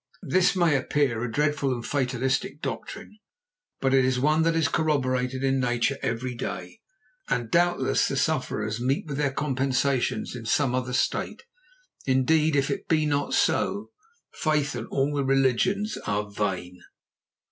[0.23, 3.19] This may appear a dreadful and fatalistic doctrine,
[3.81, 6.79] but it is one that is corroborated in Nature every day,
[7.29, 11.43] and doubtless the sufferers meet with their compensations in some other state.
[12.07, 13.91] Indeed, if it be not so,
[14.33, 16.79] faith and all the religions are vain.